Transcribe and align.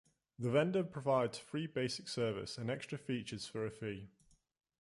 The 0.39 0.49
vendor 0.49 0.83
provides 0.83 1.37
free 1.37 1.67
basic 1.67 2.07
service, 2.07 2.57
and 2.57 2.71
extra 2.71 2.97
features 2.97 3.45
for 3.47 3.67
a 3.67 3.69
fee. 3.69 4.09